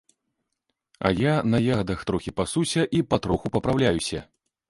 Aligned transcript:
А 1.09 1.11
я 1.19 1.33
на 1.51 1.57
ягадах 1.75 2.01
трохі 2.11 2.33
пасуся 2.39 2.87
і 3.01 3.05
патроху 3.13 3.55
папраўляюся. 3.59 4.23